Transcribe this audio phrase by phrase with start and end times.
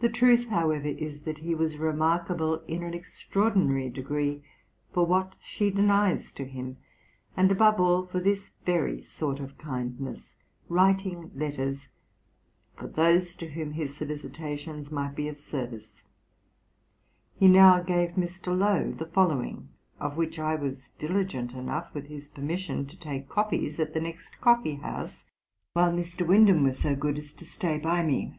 [0.00, 4.42] The truth, however, is, that he was remarkable, in an extraordinary degree,
[4.92, 6.76] for what she denies to him;
[7.38, 10.34] and, above all, for this very sort of kindness,
[10.68, 11.86] writing letters
[12.76, 16.02] for those to whom his solicitations might be of service.
[17.38, 18.54] He now gave Mr.
[18.54, 19.68] Lowe the following,
[20.00, 24.38] of which I was diligent enough, with his permission, to take copies at the next
[24.42, 25.24] coffee house,
[25.72, 26.26] while Mr.
[26.26, 28.38] Windham was so good as to stay by me.